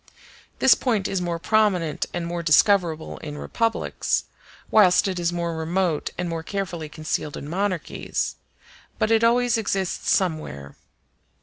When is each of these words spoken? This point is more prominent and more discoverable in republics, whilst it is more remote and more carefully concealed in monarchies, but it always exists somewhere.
This 0.57 0.73
point 0.73 1.07
is 1.07 1.21
more 1.21 1.37
prominent 1.37 2.07
and 2.11 2.25
more 2.25 2.41
discoverable 2.41 3.19
in 3.19 3.37
republics, 3.37 4.23
whilst 4.71 5.07
it 5.07 5.19
is 5.19 5.31
more 5.31 5.55
remote 5.55 6.09
and 6.17 6.27
more 6.27 6.41
carefully 6.41 6.89
concealed 6.89 7.37
in 7.37 7.47
monarchies, 7.47 8.33
but 8.97 9.11
it 9.11 9.23
always 9.23 9.59
exists 9.59 10.09
somewhere. 10.09 10.75